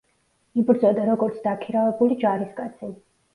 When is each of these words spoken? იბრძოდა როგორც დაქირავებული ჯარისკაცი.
იბრძოდა 0.61 1.03
როგორც 1.09 1.35
დაქირავებული 1.43 2.19
ჯარისკაცი. 2.25 2.91